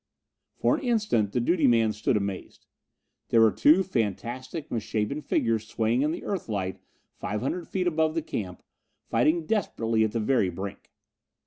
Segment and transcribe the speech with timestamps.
[0.55, 2.65] For an instant the duty man stood amazed.
[3.29, 6.79] There were two fantastic, misshapen figures swaying in the Earthlight
[7.19, 8.63] five hundred feet above the camp,
[9.09, 10.91] fighting desperately at the very brink.